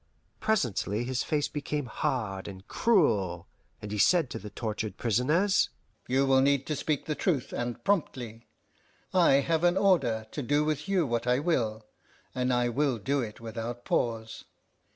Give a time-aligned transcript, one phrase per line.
[0.39, 3.47] Presently his face became hard and cruel,
[3.83, 5.69] and he said to the tortured prisoners,
[6.07, 8.47] "You will need to speak the truth, and promptly.
[9.13, 11.85] I have an order to do with you what I will,
[12.33, 14.45] and I will do it without pause.